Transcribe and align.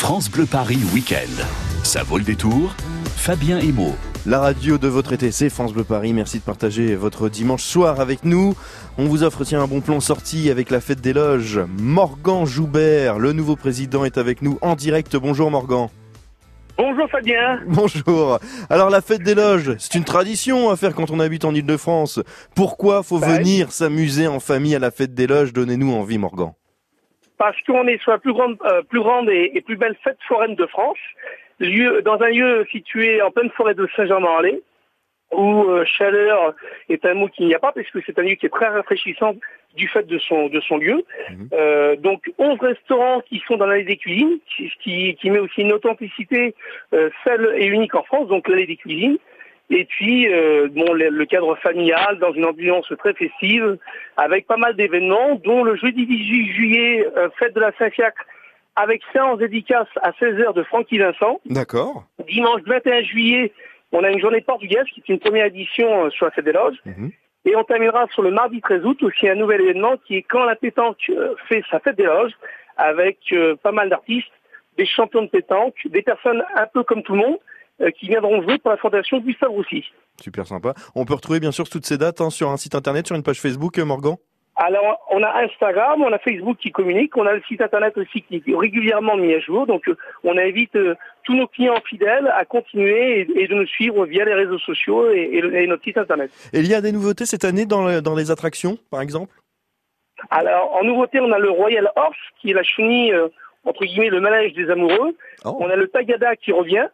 France 0.00 0.30
Bleu 0.30 0.46
Paris 0.46 0.78
Week-end. 0.94 1.42
Ça 1.82 2.04
vaut 2.04 2.18
le 2.18 2.22
détour 2.22 2.72
Fabien 3.16 3.58
Emo. 3.58 3.96
La 4.26 4.38
radio 4.38 4.78
de 4.78 4.86
votre 4.86 5.12
été, 5.12 5.32
c'est 5.32 5.50
France 5.50 5.72
Bleu 5.72 5.82
Paris. 5.82 6.12
Merci 6.12 6.38
de 6.38 6.44
partager 6.44 6.94
votre 6.94 7.28
dimanche 7.28 7.64
soir 7.64 7.98
avec 7.98 8.24
nous. 8.24 8.54
On 8.96 9.06
vous 9.06 9.24
offre 9.24 9.42
tiens 9.42 9.60
un 9.60 9.66
bon 9.66 9.80
plan 9.80 9.98
sorti 9.98 10.50
avec 10.50 10.70
la 10.70 10.80
fête 10.80 11.00
des 11.00 11.12
loges. 11.12 11.58
Morgan 11.80 12.46
Joubert, 12.46 13.18
le 13.18 13.32
nouveau 13.32 13.56
président, 13.56 14.04
est 14.04 14.18
avec 14.18 14.40
nous 14.40 14.56
en 14.62 14.76
direct. 14.76 15.16
Bonjour 15.16 15.50
Morgan. 15.50 15.88
Bonjour 16.76 17.10
Fabien. 17.10 17.58
Bonjour. 17.66 18.38
Alors 18.70 18.90
la 18.90 19.00
fête 19.00 19.24
des 19.24 19.34
loges, 19.34 19.74
c'est 19.80 19.96
une 19.96 20.04
tradition 20.04 20.70
à 20.70 20.76
faire 20.76 20.94
quand 20.94 21.10
on 21.10 21.18
habite 21.18 21.44
en 21.44 21.52
Ile-de-France. 21.52 22.20
Pourquoi 22.54 23.02
faut 23.02 23.18
Bah, 23.18 23.36
venir 23.36 23.72
s'amuser 23.72 24.28
en 24.28 24.38
famille 24.38 24.76
à 24.76 24.78
la 24.78 24.92
fête 24.92 25.14
des 25.14 25.26
loges? 25.26 25.52
Donnez-nous 25.52 25.92
envie 25.92 26.18
Morgan. 26.18 26.52
Parce 27.38 27.56
qu'on 27.62 27.86
est 27.86 28.00
sur 28.02 28.10
la 28.10 28.18
plus 28.18 28.32
grande, 28.32 28.56
euh, 28.64 28.82
plus 28.82 29.00
grande 29.00 29.30
et, 29.30 29.52
et 29.54 29.60
plus 29.60 29.76
belle 29.76 29.96
fête 30.02 30.18
foraine 30.26 30.54
de 30.54 30.66
France, 30.66 30.98
lieu, 31.60 32.02
dans 32.02 32.20
un 32.20 32.30
lieu 32.30 32.66
situé 32.70 33.22
en 33.22 33.30
pleine 33.30 33.50
forêt 33.50 33.74
de 33.74 33.88
Saint-Germain-en-Laye, 33.96 34.60
où 35.32 35.64
euh, 35.64 35.84
chaleur 35.84 36.54
est 36.88 37.04
un 37.04 37.14
mot 37.14 37.28
qu'il 37.28 37.46
n'y 37.46 37.54
a 37.54 37.58
pas, 37.58 37.72
puisque 37.72 38.02
c'est 38.04 38.18
un 38.18 38.22
lieu 38.22 38.34
qui 38.34 38.46
est 38.46 38.50
très 38.50 38.68
rafraîchissant 38.68 39.36
du 39.76 39.86
fait 39.88 40.06
de 40.06 40.18
son, 40.18 40.48
de 40.48 40.60
son 40.60 40.78
lieu. 40.78 41.04
Mhm. 41.30 41.48
Euh, 41.52 41.96
donc 41.96 42.30
11 42.38 42.58
restaurants 42.60 43.20
qui 43.20 43.42
sont 43.46 43.56
dans 43.56 43.66
l'allée 43.66 43.84
des 43.84 43.98
cuisines, 43.98 44.38
qui, 44.56 44.72
qui, 44.82 45.14
qui 45.16 45.30
met 45.30 45.38
aussi 45.38 45.60
une 45.60 45.72
authenticité 45.72 46.54
euh, 46.94 47.10
seule 47.24 47.54
et 47.56 47.66
unique 47.66 47.94
en 47.94 48.02
France, 48.02 48.28
donc 48.28 48.48
l'allée 48.48 48.66
des 48.66 48.76
cuisines. 48.76 49.18
Et 49.70 49.84
puis, 49.84 50.32
euh, 50.32 50.68
bon, 50.70 50.92
le, 50.94 51.24
cadre 51.26 51.54
familial, 51.56 52.18
dans 52.18 52.32
une 52.32 52.46
ambiance 52.46 52.90
très 52.98 53.12
festive, 53.12 53.76
avec 54.16 54.46
pas 54.46 54.56
mal 54.56 54.74
d'événements, 54.76 55.34
dont 55.44 55.62
le 55.62 55.76
jeudi 55.76 56.06
18 56.06 56.52
juillet, 56.52 57.08
euh, 57.16 57.28
fête 57.38 57.54
de 57.54 57.60
la 57.60 57.72
Saint-Fiacre, 57.78 58.24
avec 58.76 59.02
séance 59.12 59.38
dédicace 59.38 59.88
à 60.02 60.12
16h 60.12 60.54
de 60.54 60.62
Francky 60.62 60.98
Vincent. 60.98 61.40
D'accord. 61.46 62.04
Dimanche 62.26 62.62
21 62.64 63.02
juillet, 63.02 63.52
on 63.92 64.04
a 64.04 64.10
une 64.10 64.20
journée 64.20 64.40
portugaise, 64.40 64.84
qui 64.94 65.00
est 65.00 65.12
une 65.12 65.18
première 65.18 65.46
édition 65.46 66.06
euh, 66.06 66.10
sur 66.10 66.26
la 66.26 66.32
fête 66.32 66.44
des 66.44 66.52
loges. 66.52 66.78
Mhm. 66.84 67.10
Et 67.44 67.56
on 67.56 67.64
terminera 67.64 68.06
sur 68.12 68.22
le 68.22 68.30
mardi 68.30 68.60
13 68.60 68.84
août 68.84 69.02
aussi 69.02 69.28
un 69.28 69.34
nouvel 69.34 69.62
événement 69.62 69.96
qui 70.06 70.16
est 70.16 70.22
quand 70.22 70.44
la 70.44 70.56
pétanque 70.56 71.10
euh, 71.10 71.34
fait 71.48 71.62
sa 71.70 71.80
fête 71.80 71.96
des 71.96 72.04
loges, 72.04 72.32
avec 72.76 73.18
euh, 73.32 73.56
pas 73.56 73.72
mal 73.72 73.88
d'artistes, 73.88 74.30
des 74.76 74.86
champions 74.86 75.22
de 75.22 75.28
pétanque, 75.28 75.74
des 75.86 76.02
personnes 76.02 76.44
un 76.54 76.66
peu 76.66 76.82
comme 76.84 77.02
tout 77.02 77.14
le 77.14 77.20
monde, 77.20 77.38
qui 77.98 78.08
viendront 78.08 78.42
jouer 78.42 78.58
pour 78.58 78.70
la 78.70 78.76
fondation 78.76 79.18
Gustave 79.20 79.50
Roussy. 79.50 79.84
Super 80.20 80.46
sympa. 80.46 80.74
On 80.94 81.04
peut 81.04 81.14
retrouver 81.14 81.40
bien 81.40 81.52
sûr 81.52 81.68
toutes 81.68 81.86
ces 81.86 81.98
dates 81.98 82.20
hein, 82.20 82.30
sur 82.30 82.50
un 82.50 82.56
site 82.56 82.74
internet, 82.74 83.06
sur 83.06 83.16
une 83.16 83.22
page 83.22 83.40
Facebook, 83.40 83.78
euh, 83.78 83.84
Morgan? 83.84 84.16
Alors, 84.60 84.98
on 85.12 85.22
a 85.22 85.44
Instagram, 85.44 86.02
on 86.02 86.12
a 86.12 86.18
Facebook 86.18 86.56
qui 86.58 86.72
communique, 86.72 87.16
on 87.16 87.26
a 87.26 87.32
le 87.32 87.42
site 87.46 87.60
internet 87.60 87.96
aussi 87.96 88.22
qui 88.22 88.42
est 88.44 88.56
régulièrement 88.56 89.16
mis 89.16 89.32
à 89.32 89.38
jour. 89.38 89.66
Donc, 89.66 89.86
euh, 89.88 89.96
on 90.24 90.36
invite 90.36 90.74
euh, 90.74 90.96
tous 91.22 91.34
nos 91.36 91.46
clients 91.46 91.80
fidèles 91.88 92.26
à 92.34 92.44
continuer 92.44 93.20
et, 93.20 93.46
de 93.46 93.54
nous 93.54 93.66
suivre 93.66 94.04
via 94.06 94.24
les 94.24 94.34
réseaux 94.34 94.58
sociaux 94.58 95.08
et, 95.12 95.66
notre 95.68 95.84
site 95.84 95.98
internet. 95.98 96.32
Et 96.52 96.58
il 96.58 96.66
y 96.66 96.74
a 96.74 96.80
des 96.80 96.90
nouveautés 96.90 97.24
cette 97.24 97.44
année 97.44 97.66
dans, 97.66 97.86
le- 97.86 98.02
dans 98.02 98.16
les 98.16 98.32
attractions, 98.32 98.78
par 98.90 99.00
exemple? 99.00 99.32
Alors, 100.30 100.74
en 100.74 100.82
nouveauté, 100.82 101.20
on 101.20 101.30
a 101.30 101.38
le 101.38 101.50
Royal 101.50 101.92
Horse, 101.94 102.16
qui 102.40 102.50
est 102.50 102.54
la 102.54 102.64
chenille, 102.64 103.12
euh, 103.12 103.28
entre 103.64 103.84
guillemets, 103.84 104.10
le 104.10 104.20
manège 104.20 104.54
des 104.54 104.68
amoureux. 104.70 105.16
Oh. 105.44 105.56
On 105.60 105.70
a 105.70 105.76
le 105.76 105.86
Tagada 105.86 106.34
qui 106.34 106.50
revient. 106.50 106.88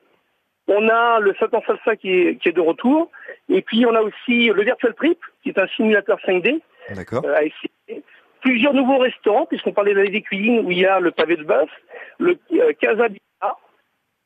On 0.69 0.89
a 0.89 1.21
le 1.21 1.35
Satan 1.39 1.63
Salsa 1.67 1.97
qui 1.97 2.11
est, 2.11 2.37
qui 2.37 2.49
est 2.49 2.53
de 2.53 2.61
retour. 2.61 3.11
Et 3.49 3.63
puis, 3.63 3.85
on 3.87 3.95
a 3.95 4.01
aussi 4.01 4.49
le 4.49 4.63
Virtual 4.63 4.95
Trip, 4.95 5.19
qui 5.43 5.51
est 5.51 5.59
un 5.59 5.67
simulateur 5.69 6.19
5D 6.27 6.61
D'accord. 6.95 7.25
euh, 7.27 7.35
à 7.35 7.43
essayer. 7.43 8.03
Plusieurs 8.41 8.75
nouveaux 8.75 8.99
restaurants, 8.99 9.47
puisqu'on 9.47 9.73
parlait 9.73 9.95
de 9.95 10.01
la 10.01 10.11
des 10.11 10.23
cuisines, 10.23 10.61
où 10.61 10.71
il 10.71 10.79
y 10.79 10.87
a 10.87 11.01
le 11.01 11.11
pavé 11.11 11.37
de 11.37 11.45
bœuf, 11.45 11.71
le 12.19 12.39
euh, 12.53 12.73
Casa 12.79 13.09
Bia, 13.09 13.21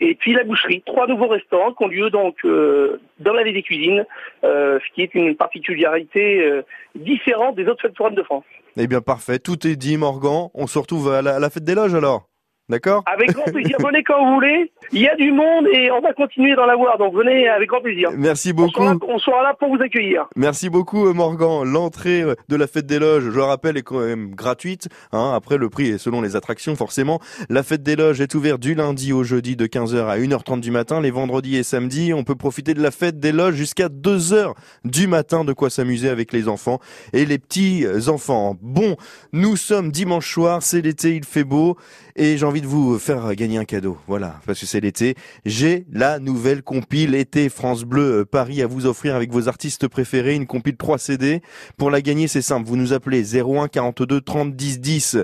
et 0.00 0.14
puis 0.14 0.32
la 0.32 0.44
boucherie. 0.44 0.82
Trois 0.86 1.06
nouveaux 1.06 1.28
restaurants 1.28 1.72
qui 1.72 1.84
ont 1.84 1.88
lieu 1.88 2.10
donc 2.10 2.36
euh, 2.44 3.00
dans 3.18 3.32
l'allée 3.32 3.52
des 3.52 3.62
cuisines, 3.62 4.04
euh, 4.44 4.78
ce 4.78 4.94
qui 4.94 5.02
est 5.02 5.14
une 5.14 5.36
particularité 5.36 6.40
euh, 6.42 6.62
différente 6.94 7.56
des 7.56 7.66
autres 7.66 7.82
fêtes 7.82 7.96
foraines 7.96 8.14
de 8.14 8.22
France. 8.22 8.44
Eh 8.76 8.86
bien 8.86 9.00
parfait, 9.00 9.38
tout 9.38 9.66
est 9.66 9.76
dit 9.76 9.96
Morgan. 9.96 10.48
On 10.54 10.66
se 10.66 10.78
retrouve 10.78 11.12
à 11.12 11.22
la, 11.22 11.36
à 11.36 11.38
la 11.38 11.50
fête 11.50 11.64
des 11.64 11.74
loges 11.74 11.94
alors 11.94 12.28
D'accord? 12.68 13.02
Avec 13.06 13.32
grand 13.32 13.50
plaisir, 13.50 13.78
venez 13.80 14.02
quand 14.02 14.22
vous 14.22 14.34
voulez. 14.34 14.70
Il 14.92 15.02
y 15.02 15.08
a 15.08 15.14
du 15.16 15.32
monde 15.32 15.66
et 15.72 15.90
on 15.90 16.00
va 16.00 16.12
continuer 16.14 16.54
d'en 16.56 16.66
avoir, 16.68 16.96
donc 16.96 17.14
venez 17.14 17.46
avec 17.48 17.68
grand 17.68 17.80
plaisir. 17.82 18.10
Merci 18.16 18.52
On 18.56 18.68
sera, 18.68 18.92
beaucoup. 18.94 19.06
on 19.12 19.18
sera 19.18 19.42
là 19.42 19.54
pour 19.58 19.68
vous 19.68 19.82
accueillir. 19.82 20.26
Merci 20.34 20.70
beaucoup 20.70 21.06
euh, 21.06 21.12
Morgan. 21.12 21.64
L'entrée 21.64 22.22
euh, 22.22 22.34
de 22.48 22.56
la 22.56 22.66
fête 22.66 22.86
des 22.86 22.98
loges, 22.98 23.24
je 23.24 23.30
le 23.30 23.42
rappelle, 23.42 23.76
est 23.76 23.82
quand 23.82 24.00
même 24.00 24.30
gratuite. 24.34 24.88
Hein. 25.12 25.32
Après, 25.34 25.58
le 25.58 25.68
prix 25.68 25.88
est 25.90 25.98
selon 25.98 26.22
les 26.22 26.36
attractions, 26.36 26.74
forcément. 26.74 27.20
La 27.50 27.62
fête 27.62 27.82
des 27.82 27.96
loges 27.96 28.20
est 28.20 28.34
ouverte 28.34 28.60
du 28.60 28.74
lundi 28.74 29.12
au 29.12 29.24
jeudi 29.24 29.56
de 29.56 29.66
15h 29.66 30.06
à 30.06 30.16
1h30 30.18 30.60
du 30.60 30.70
matin. 30.70 31.00
Les 31.02 31.10
vendredis 31.10 31.56
et 31.56 31.62
samedis, 31.62 32.14
on 32.14 32.24
peut 32.24 32.34
profiter 32.34 32.72
de 32.72 32.82
la 32.82 32.90
fête 32.90 33.20
des 33.20 33.32
loges 33.32 33.56
jusqu'à 33.56 33.88
2h 33.88 34.54
du 34.84 35.06
matin. 35.06 35.44
De 35.44 35.52
quoi 35.52 35.68
s'amuser 35.68 36.08
avec 36.08 36.32
les 36.32 36.48
enfants 36.48 36.78
et 37.12 37.26
les 37.26 37.38
petits 37.38 37.84
enfants. 38.08 38.56
Bon, 38.62 38.96
nous 39.32 39.56
sommes 39.56 39.90
dimanche 39.92 40.32
soir, 40.32 40.62
c'est 40.62 40.80
l'été, 40.80 41.14
il 41.16 41.24
fait 41.24 41.44
beau. 41.44 41.76
Et 42.16 42.36
j'ai 42.36 42.46
envie 42.46 42.60
de 42.62 42.66
vous 42.66 42.98
faire 42.98 43.32
gagner 43.36 43.58
un 43.58 43.64
cadeau. 43.64 43.96
Voilà, 44.08 44.34
parce 44.44 44.58
que 44.58 44.66
c'est 44.66 44.77
l'été. 44.80 45.14
J'ai 45.44 45.86
la 45.92 46.18
nouvelle 46.18 46.62
compile 46.62 47.14
été 47.14 47.48
France 47.48 47.84
Bleu 47.84 48.20
euh, 48.20 48.24
Paris 48.24 48.62
à 48.62 48.66
vous 48.66 48.86
offrir 48.86 49.14
avec 49.14 49.30
vos 49.32 49.48
artistes 49.48 49.88
préférés. 49.88 50.34
Une 50.34 50.46
compile 50.46 50.76
3 50.76 50.98
CD. 50.98 51.42
Pour 51.76 51.90
la 51.90 52.00
gagner, 52.00 52.28
c'est 52.28 52.42
simple. 52.42 52.68
Vous 52.68 52.76
nous 52.76 52.92
appelez 52.92 53.36
01 53.36 53.68
42 53.68 54.20
30 54.20 54.56
10 54.56 54.80
10. 54.80 55.18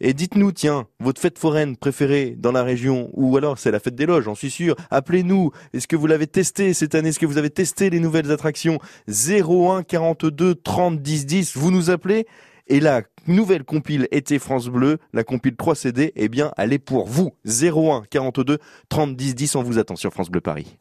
Et 0.00 0.12
dites-nous, 0.12 0.52
tiens, 0.52 0.86
votre 1.00 1.20
fête 1.20 1.38
foraine 1.38 1.76
préférée 1.76 2.34
dans 2.38 2.52
la 2.52 2.62
région, 2.62 3.10
ou 3.12 3.36
alors 3.36 3.58
c'est 3.58 3.70
la 3.70 3.80
fête 3.80 3.94
des 3.94 4.06
loges, 4.06 4.24
j'en 4.24 4.34
suis 4.34 4.50
sûr. 4.50 4.76
Appelez-nous. 4.90 5.50
Est-ce 5.72 5.86
que 5.86 5.96
vous 5.96 6.06
l'avez 6.06 6.26
testé 6.26 6.74
cette 6.74 6.94
année? 6.94 7.10
Est-ce 7.10 7.18
que 7.18 7.26
vous 7.26 7.38
avez 7.38 7.50
testé 7.50 7.90
les 7.90 8.00
nouvelles 8.00 8.30
attractions? 8.30 8.78
01 9.08 9.82
42 9.82 10.56
30 10.56 11.00
10 11.00 11.26
10. 11.26 11.56
Vous 11.56 11.70
nous 11.70 11.90
appelez 11.90 12.26
et 12.66 12.80
la 12.80 13.02
nouvelle 13.26 13.64
compile 13.64 14.08
été 14.10 14.38
France 14.38 14.68
Bleu, 14.68 14.98
la 15.12 15.24
compile 15.24 15.56
3 15.56 15.74
CD, 15.74 16.12
eh 16.16 16.28
bien, 16.28 16.52
elle 16.56 16.72
est 16.72 16.78
pour 16.78 17.06
vous. 17.06 17.32
01 17.46 18.04
42 18.08 18.58
30 18.88 19.16
10 19.16 19.34
10, 19.34 19.56
on 19.56 19.62
vous 19.62 19.78
attend 19.78 19.96
sur 19.96 20.12
France 20.12 20.30
Bleu 20.30 20.40
Paris. 20.40 20.76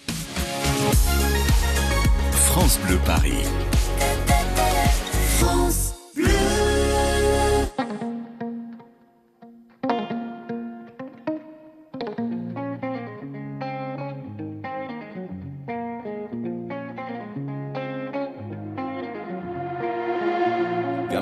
France 2.31 2.79
Bleu 2.85 2.99
Paris. 3.05 3.43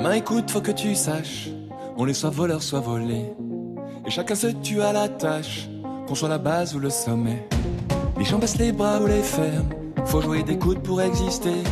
Gamin, 0.02 0.16
écoute, 0.16 0.50
faut 0.50 0.60
que 0.60 0.72
tu 0.72 0.96
saches, 0.96 1.48
on 1.96 2.08
est 2.08 2.12
soit 2.12 2.30
voleur, 2.30 2.60
soit 2.60 2.80
volé. 2.80 3.34
Et 4.04 4.10
chacun 4.10 4.34
se 4.34 4.48
tue 4.48 4.82
à 4.82 4.92
la 4.92 5.08
tâche, 5.08 5.68
qu'on 6.08 6.16
soit 6.16 6.28
la 6.28 6.38
base 6.38 6.74
ou 6.74 6.80
le 6.80 6.90
sommet. 6.90 7.46
Les 8.18 8.24
gens 8.24 8.40
baissent 8.40 8.58
les 8.58 8.72
bras 8.72 8.98
ou 9.00 9.06
les 9.06 9.22
ferment, 9.22 9.68
faut 10.06 10.20
jouer 10.20 10.42
des 10.42 10.58
coudes 10.58 10.82
pour 10.82 11.00
exister. 11.00 11.62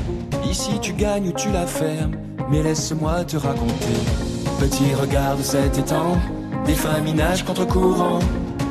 Ici 0.48 0.78
tu 0.80 0.92
gagnes 0.92 1.30
ou 1.30 1.32
tu 1.32 1.50
la 1.50 1.66
fermes, 1.66 2.12
mais 2.48 2.62
laisse-moi 2.62 3.24
te 3.24 3.36
raconter. 3.36 3.98
Petit 4.60 4.94
regarde 4.94 5.41
cet 5.41 5.76
étang, 5.78 6.16
des 6.66 6.74
familles 6.74 7.14
nagent 7.14 7.44
contre 7.44 7.66
courant. 7.66 8.20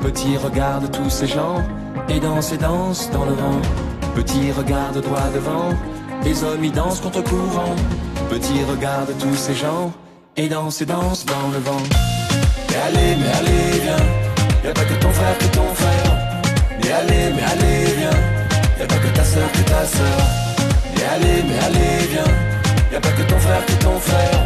Petit 0.01 0.37
regarde 0.37 0.89
tous 0.89 1.09
ces 1.09 1.27
gens, 1.27 1.61
et 2.07 2.21
dansent 2.21 2.53
et 2.53 2.57
dansent 2.57 3.11
dans 3.11 3.25
le 3.25 3.33
vent. 3.33 3.61
Petit 4.15 4.53
regarde 4.53 5.01
droit 5.01 5.29
devant, 5.35 5.75
les 6.23 6.43
hommes 6.43 6.63
y 6.63 6.71
dansent 6.71 7.01
contre 7.01 7.23
courant. 7.23 7.75
Petit 8.29 8.63
regarde 8.69 9.11
tous 9.19 9.35
ces 9.35 9.55
gens, 9.55 9.91
et 10.37 10.47
dansent 10.47 10.81
et 10.81 10.85
dansent 10.85 11.25
dans 11.25 11.49
le 11.51 11.59
vent. 11.59 11.83
Mais 12.69 12.75
allez, 12.87 13.15
mais 13.19 13.31
allez, 13.39 13.79
viens, 13.83 14.05
y 14.63 14.67
a 14.67 14.73
pas 14.73 14.85
que 14.85 14.93
ton 15.01 15.11
frère 15.11 15.37
que 15.37 15.45
ton 15.45 15.73
frère. 15.73 16.41
Mais 16.81 16.91
allez, 16.91 17.33
mais 17.35 17.43
allez, 17.43 17.85
viens, 17.97 18.19
y 18.79 18.81
a 18.83 18.85
pas 18.85 18.95
que 18.95 19.15
ta 19.15 19.23
sœur 19.23 19.51
que 19.51 19.69
ta 19.69 19.85
sœur. 19.85 20.21
Mais 20.95 21.05
allez, 21.15 21.43
mais 21.47 21.59
allez, 21.65 22.07
viens, 22.11 22.33
y 22.91 22.95
a 22.95 23.01
pas 23.01 23.11
que 23.11 23.23
ton 23.23 23.39
frère 23.39 23.65
que 23.65 23.83
ton 23.83 23.99
frère. 23.99 24.39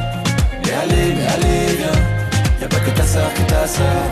Mais 0.63 0.73
allez, 0.73 1.13
mais 1.15 1.27
allez, 1.35 1.75
viens, 1.77 2.61
y 2.61 2.63
a 2.63 2.67
pas 2.67 2.79
que 2.79 2.91
ta 2.91 3.03
sœur 3.03 3.33
que 3.33 3.49
ta 3.49 3.67
sœur. 3.67 4.03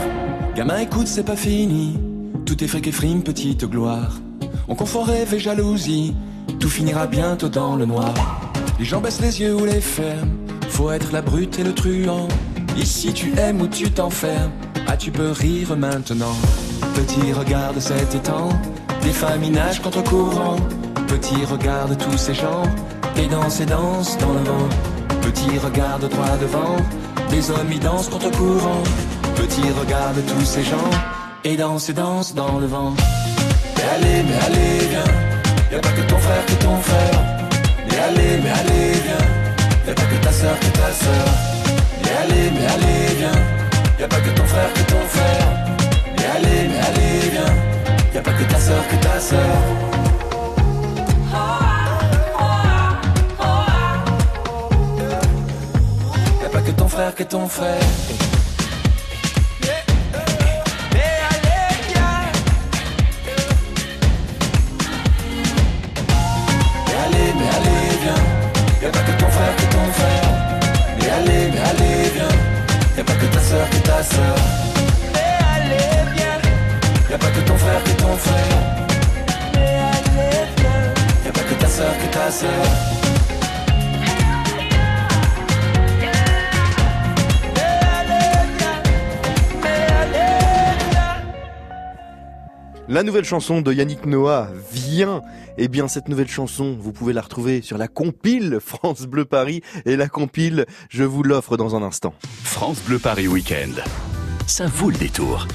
Gamin, 0.56 0.80
écoute, 0.80 1.08
c'est 1.08 1.24
pas 1.24 1.38
fini. 1.38 1.98
Tout 2.46 2.62
est 2.64 2.68
fric 2.68 2.88
et 2.88 2.92
frime, 2.92 3.24
petite 3.24 3.66
gloire. 3.66 4.20
On 4.68 4.76
confond 4.76 5.04
rêve 5.04 5.34
et 5.34 5.40
jalousie. 5.40 6.14
Tout 6.62 6.70
finira 6.70 7.08
bientôt 7.08 7.50
dans 7.50 7.76
le 7.76 7.86
noir. 7.86 8.14
Les 8.78 8.86
gens 8.86 9.02
baissent 9.02 9.20
les 9.20 9.42
yeux 9.42 9.56
ou 9.56 9.66
les 9.66 9.82
ferment. 9.82 10.32
Faut 10.70 10.92
être 10.92 11.12
la 11.12 11.24
brute 11.24 11.58
et 11.58 11.64
le 11.64 11.74
truand. 11.74 12.28
Ici 12.78 13.12
tu 13.14 13.34
aimes 13.38 13.62
ou 13.62 13.68
tu 13.68 13.90
t'enfermes. 13.90 14.52
Ah, 14.88 14.96
tu 14.96 15.10
peux 15.12 15.32
rire 15.32 15.76
maintenant. 15.76 16.36
Petit 16.94 17.34
regarde 17.34 17.80
cet 17.80 18.14
étang. 18.14 18.50
Des 19.02 19.10
familles 19.10 19.50
nagent 19.50 19.82
contre 19.82 20.04
courant. 20.04 20.58
Petit 21.08 21.44
regarde 21.46 21.98
tous 21.98 22.18
ces 22.18 22.36
gens. 22.36 22.64
Et 23.18 23.28
dansent 23.28 23.60
et 23.60 23.66
dansent 23.66 24.18
dans 24.20 24.34
le 24.34 24.40
vent. 24.40 24.70
Petit 25.24 25.58
regarde 25.58 26.08
droit 26.08 26.38
devant. 26.40 26.78
Les 27.32 27.50
hommes 27.50 27.72
y 27.72 27.80
dansent 27.80 28.10
contre 28.10 28.30
courant. 28.32 28.84
Petit 29.36 29.68
regarde 29.80 30.22
tous 30.28 30.46
ces 30.46 30.64
gens. 30.64 30.92
et 31.44 31.58
danse 31.58 31.90
et 31.90 31.94
danse 31.94 32.36
dans 32.36 32.60
le 32.60 32.68
vent. 32.68 32.94
Mais 33.76 33.84
allez, 33.96 34.24
mais 34.24 34.38
allez, 34.46 34.88
viens, 34.90 35.41
y 35.72 35.76
a 35.76 35.80
pas 35.80 35.90
que 35.90 36.02
ton 36.02 36.18
frère, 36.18 36.46
que 36.46 36.54
ton 36.64 36.76
frère. 36.82 37.20
Mais 37.88 38.00
allez, 38.00 38.38
mais 38.44 38.50
allez, 38.50 38.92
viens, 39.06 39.26
y 39.88 39.90
a 39.90 39.94
pas 39.94 40.04
que 40.04 40.16
ta 40.26 40.32
soeur, 40.32 40.60
que 40.60 40.66
ta 40.66 40.92
soeur. 40.92 41.28
Mais 42.04 42.12
allez, 42.22 42.52
mais 42.52 42.66
allez, 42.74 43.16
viens, 43.18 43.40
y 44.00 44.04
a 44.04 44.08
pas 44.08 44.20
que 44.20 44.30
ton 44.32 44.46
frère, 44.46 44.74
que 44.74 44.84
ton 44.92 45.02
frère. 45.16 45.48
Mais 46.18 46.26
allez, 46.36 46.68
mais 46.70 46.80
allez, 46.88 47.30
viens, 47.32 47.54
y 48.14 48.18
a 48.18 48.22
pas 48.22 48.34
que 48.34 48.44
ta 48.44 48.60
soeur, 48.60 48.88
que 48.90 48.96
ta 48.96 49.20
soeur. 49.20 49.58
Que 56.64 56.72
ton 56.78 56.88
frère, 56.88 57.16
que 57.16 57.24
ton 57.24 57.48
frère. 57.48 58.31
La 92.88 93.04
nouvelle 93.04 93.24
chanson 93.24 93.62
de 93.62 93.74
Yannick 93.74 94.06
Noah 94.06 94.50
vient. 94.72 95.22
Eh 95.58 95.68
bien, 95.68 95.88
cette 95.88 96.08
nouvelle 96.08 96.28
chanson, 96.28 96.78
vous 96.80 96.92
pouvez 96.92 97.14
la 97.14 97.22
retrouver 97.22 97.62
sur 97.62 97.78
la 97.78 97.88
compile 97.88 98.60
France 98.64 99.04
Bleu 99.08 99.26
Paris. 99.26 99.62
Et 99.86 99.96
la 99.96 100.08
compile, 100.10 100.66
je 100.90 101.04
vous 101.04 101.24
l'offre 101.24 101.58
dans 101.58 101.76
un 101.76 101.84
instant. 101.84 102.14
France 102.44 102.82
Bleu 102.86 103.00
Paris 103.00 103.28
Week-end. 103.28 103.82
Ça 104.46 104.68
vaut 104.68 104.90
le 104.90 104.98
détour. 104.98 105.48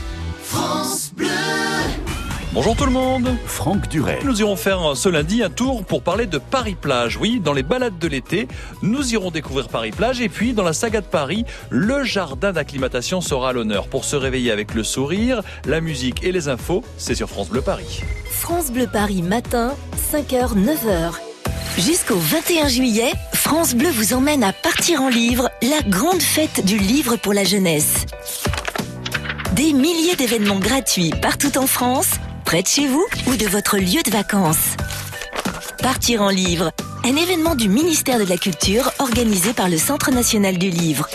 Bonjour 2.57 2.75
tout 2.75 2.87
le 2.87 2.91
monde 2.91 3.37
Franck 3.45 3.87
Duret. 3.91 4.21
Nous 4.25 4.41
irons 4.41 4.57
faire 4.57 4.97
ce 4.97 5.11
lundi 5.11 5.43
un 5.43 5.51
tour 5.51 5.85
pour 5.85 6.01
parler 6.01 6.25
de 6.25 6.39
Paris-Plage. 6.39 7.19
Oui, 7.19 7.39
dans 7.39 7.53
les 7.53 7.63
balades 7.63 7.99
de 7.99 8.09
l'été, 8.09 8.49
nous 8.81 9.13
irons 9.13 9.31
découvrir 9.31 9.69
Paris-Plage 9.69 10.23
et 10.23 10.31
puis 10.31 10.55
dans 10.55 10.63
la 10.63 10.73
saga 10.73 11.03
de 11.03 11.07
Paris, 11.07 11.45
le 11.69 12.03
jardin 12.03 12.55
d'acclimatation 12.55 13.21
sera 13.21 13.51
à 13.51 13.53
l'honneur 13.53 13.89
pour 13.89 14.07
se 14.07 14.17
réveiller 14.17 14.53
avec 14.53 14.73
le 14.73 14.85
sourire, 14.85 15.43
la 15.67 15.83
musique 15.83 16.25
et 16.25 16.33
les 16.33 16.49
infos. 16.49 16.83
C'est 16.97 17.15
sur 17.15 17.29
France 17.29 17.51
Bleu 17.51 17.61
Paris. 17.61 18.01
France 18.31 18.73
Bleu 18.73 18.87
Paris 18.91 19.21
matin, 19.21 19.75
5h, 20.11 20.55
9h. 20.55 21.13
Jusqu'au 21.77 22.17
21 22.17 22.69
juillet, 22.69 23.13
France 23.35 23.75
Bleu 23.75 23.91
vous 23.91 24.15
emmène 24.15 24.43
à 24.43 24.55
Partir 24.55 25.03
en 25.03 25.11
Livre, 25.11 25.51
la 25.61 25.83
grande 25.87 26.23
fête 26.23 26.65
du 26.65 26.79
livre 26.79 27.17
pour 27.17 27.35
la 27.35 27.45
jeunesse. 27.45 28.07
Des 29.53 29.75
milliers 29.75 30.17
d'événements 30.17 30.59
gratuits 30.59 31.13
partout 31.21 31.59
en 31.59 31.67
France, 31.67 32.13
près 32.47 32.63
de 32.63 32.69
chez 32.69 32.87
vous 32.87 33.05
ou 33.27 33.37
de 33.37 33.45
votre 33.47 33.77
lieu 33.77 34.03
de 34.05 34.11
vacances. 34.11 34.77
Partir 35.83 36.23
en 36.23 36.29
Livre, 36.29 36.71
un 37.05 37.17
événement 37.17 37.57
du 37.57 37.69
ministère 37.69 38.21
de 38.21 38.25
la 38.25 38.37
Culture 38.37 38.93
organisé 39.01 39.53
par 39.53 39.69
le 39.69 39.77
Centre 39.77 40.13
national 40.13 40.57
du 40.57 40.71
livre. 40.71 41.09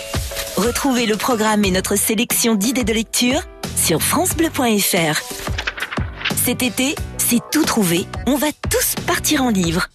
Retrouvez 0.57 1.05
le 1.05 1.15
programme 1.15 1.63
et 1.63 1.71
notre 1.71 1.95
sélection 1.95 2.55
d'idées 2.55 2.83
de 2.83 2.91
lecture 2.91 3.41
sur 3.77 4.01
francebleu.fr. 4.01 5.21
Cet 6.35 6.63
été, 6.63 6.95
c'est 7.17 7.39
tout 7.49 7.63
trouvé. 7.63 8.05
On 8.27 8.35
va 8.35 8.47
tous 8.69 8.95
partir 9.07 9.41
en 9.41 9.49
livre. 9.49 9.87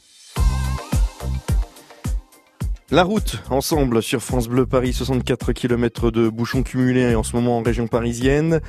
La 2.91 3.03
route, 3.03 3.43
ensemble, 3.51 4.03
sur 4.03 4.23
France 4.23 4.49
Bleu 4.49 4.65
Paris, 4.65 4.95
64 4.95 5.53
km 5.53 6.11
de 6.11 6.31
bouchons 6.31 6.63
cumulés 6.63 7.15
en 7.15 7.23
ce 7.23 7.37
moment 7.37 7.59
en 7.59 7.63
région 7.63 7.89
parisienne. 7.89 8.61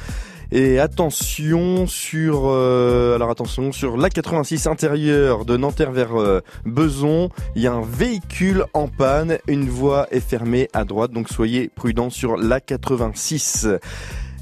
Et 0.51 0.79
attention 0.79 1.87
sur, 1.87 2.43
euh, 2.45 3.15
alors 3.15 3.29
attention 3.29 3.71
sur 3.71 3.97
la 3.97 4.09
86 4.09 4.67
intérieure 4.67 5.43
de 5.43 5.57
Nanterre 5.57 5.91
vers 5.91 6.15
euh, 6.15 6.41
Beson, 6.65 7.29
il 7.55 7.63
y 7.63 7.67
a 7.67 7.73
un 7.73 7.81
véhicule 7.81 8.65
en 8.73 8.87
panne, 8.87 9.39
une 9.47 9.67
voie 9.69 10.07
est 10.11 10.21
fermée 10.21 10.69
à 10.73 10.85
droite, 10.85 11.11
donc 11.11 11.27
soyez 11.29 11.69
prudents 11.73 12.09
sur 12.09 12.37
la 12.37 12.61
86. 12.61 13.67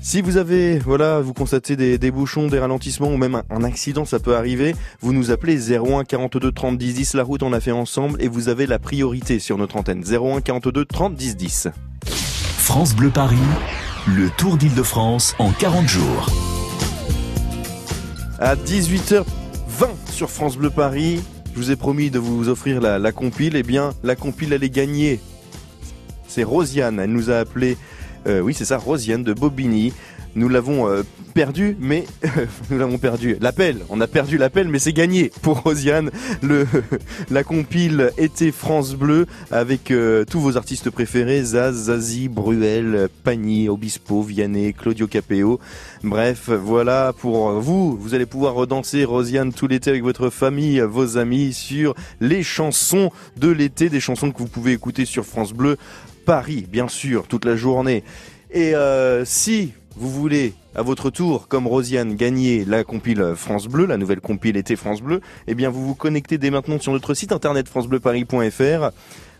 Si 0.05 0.21
vous 0.21 0.37
avez, 0.37 0.77
voilà, 0.77 1.19
vous 1.19 1.33
constatez 1.33 1.75
des, 1.75 1.97
des 1.97 2.11
bouchons, 2.11 2.45
des 2.45 2.59
ralentissements 2.59 3.07
ou 3.07 3.17
même 3.17 3.41
un, 3.49 3.63
accident, 3.63 4.05
ça 4.05 4.19
peut 4.19 4.35
arriver. 4.35 4.75
Vous 5.01 5.13
nous 5.13 5.31
appelez 5.31 5.73
01 5.73 6.03
42 6.03 6.51
30 6.51 6.77
10 6.77 6.93
10. 6.93 7.13
La 7.15 7.23
route, 7.23 7.41
on 7.41 7.51
a 7.53 7.59
fait 7.59 7.71
ensemble 7.71 8.21
et 8.21 8.27
vous 8.27 8.47
avez 8.47 8.67
la 8.67 8.77
priorité 8.77 9.39
sur 9.39 9.57
notre 9.57 9.77
antenne. 9.77 10.03
01 10.03 10.41
42 10.41 10.85
30 10.85 11.15
10 11.15 11.37
10. 11.37 11.67
France 12.05 12.95
Bleu 12.95 13.09
Paris, 13.09 13.37
le 14.07 14.29
Tour 14.29 14.57
d'Île-de-France 14.57 15.35
en 15.39 15.51
40 15.51 15.87
jours. 15.87 16.29
À 18.37 18.55
18h20 18.55 19.23
sur 20.11 20.29
France 20.29 20.57
Bleu 20.57 20.69
Paris, 20.69 21.23
je 21.53 21.59
vous 21.59 21.71
ai 21.71 21.75
promis 21.75 22.11
de 22.11 22.19
vous 22.19 22.47
offrir 22.47 22.81
la, 22.81 23.11
compile. 23.11 23.55
Eh 23.55 23.63
bien, 23.63 23.93
la 24.03 24.15
compile, 24.15 24.53
elle 24.53 24.63
est 24.63 24.69
gagnée. 24.69 25.19
C'est 26.27 26.43
Rosiane. 26.43 26.99
Elle 26.99 27.11
nous 27.11 27.31
a 27.31 27.37
appelé. 27.37 27.77
Euh, 28.27 28.41
oui, 28.41 28.53
c'est 28.53 28.65
ça, 28.65 28.77
Rosiane 28.77 29.23
de 29.23 29.33
Bobigny. 29.33 29.91
Nous 30.35 30.49
l'avons 30.49 30.89
euh, 30.89 31.03
perdu, 31.33 31.77
mais 31.79 32.05
nous 32.69 32.77
l'avons 32.77 32.97
perdu. 32.97 33.37
L'appel, 33.39 33.79
on 33.89 34.01
a 34.01 34.07
perdu 34.07 34.37
l'appel, 34.37 34.67
mais 34.67 34.79
c'est 34.79 34.91
gagné 34.91 35.31
pour 35.41 35.61
Rosiane. 35.61 36.11
Le, 36.41 36.67
la 37.31 37.43
compile 37.43 38.11
été 38.17 38.51
France 38.51 38.95
Bleu 38.95 39.27
avec 39.49 39.91
euh, 39.91 40.25
tous 40.25 40.41
vos 40.41 40.57
artistes 40.57 40.89
préférés 40.89 41.41
Zaz, 41.41 41.85
Zazie, 41.85 42.27
Bruel, 42.27 43.07
Pagny, 43.23 43.69
Obispo, 43.69 44.21
Vianney, 44.21 44.73
Claudio 44.73 45.07
Capeo. 45.07 45.59
Bref, 46.03 46.49
voilà 46.49 47.13
pour 47.17 47.51
vous. 47.61 47.97
Vous 47.97 48.13
allez 48.13 48.25
pouvoir 48.25 48.55
redanser 48.55 49.05
Rosiane 49.05 49.53
tout 49.53 49.67
l'été 49.67 49.89
avec 49.89 50.03
votre 50.03 50.29
famille, 50.29 50.81
vos 50.81 51.17
amis 51.17 51.53
sur 51.53 51.95
les 52.19 52.43
chansons 52.43 53.09
de 53.37 53.49
l'été, 53.49 53.89
des 53.89 54.01
chansons 54.01 54.31
que 54.31 54.39
vous 54.39 54.47
pouvez 54.47 54.73
écouter 54.73 55.05
sur 55.05 55.25
France 55.25 55.53
Bleu 55.53 55.77
Paris, 56.25 56.65
bien 56.69 56.87
sûr, 56.87 57.27
toute 57.27 57.45
la 57.45 57.55
journée. 57.55 58.03
Et 58.51 58.75
euh, 58.75 59.23
si 59.25 59.73
vous 59.97 60.11
voulez 60.11 60.53
à 60.75 60.81
votre 60.81 61.09
tour, 61.09 61.47
comme 61.47 61.67
Rosiane, 61.67 62.15
gagner 62.15 62.65
la 62.65 62.83
compile 62.83 63.33
France 63.35 63.67
Bleu, 63.67 63.85
la 63.85 63.97
nouvelle 63.97 64.19
compile 64.19 64.57
été 64.57 64.75
France 64.75 65.01
Bleu, 65.01 65.21
eh 65.47 65.55
bien 65.55 65.69
vous 65.69 65.85
vous 65.85 65.95
connectez 65.95 66.37
dès 66.37 66.49
maintenant 66.49 66.79
sur 66.79 66.91
notre 66.91 67.13
site 67.13 67.31
internet 67.31 67.67
francebleuparis.fr. 67.69 68.91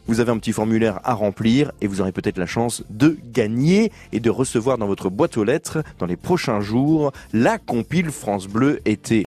Vous 0.08 0.20
avez 0.20 0.32
un 0.32 0.38
petit 0.38 0.54
formulaire 0.54 1.00
à 1.04 1.14
remplir 1.14 1.72
et 1.82 1.88
vous 1.88 2.00
aurez 2.00 2.12
peut-être 2.12 2.38
la 2.38 2.46
chance 2.46 2.84
de 2.90 3.18
gagner 3.34 3.92
et 4.14 4.20
de 4.20 4.30
recevoir 4.30 4.78
dans 4.78 4.88
votre 4.88 5.10
boîte 5.10 5.36
aux 5.36 5.44
lettres 5.44 5.84
dans 6.00 6.06
les 6.06 6.16
prochains 6.16 6.62
jours 6.62 7.12
la 7.34 7.58
compile 7.58 8.12
France 8.12 8.48
Bleu 8.48 8.80
été. 8.86 9.24